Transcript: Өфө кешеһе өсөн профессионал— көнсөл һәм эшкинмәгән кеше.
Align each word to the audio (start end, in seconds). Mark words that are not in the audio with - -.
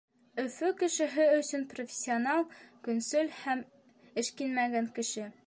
Өфө 0.43 0.69
кешеһе 0.79 1.27
өсөн 1.41 1.67
профессионал— 1.73 2.41
көнсөл 2.89 3.31
һәм 3.43 3.63
эшкинмәгән 4.25 4.91
кеше. 4.99 5.31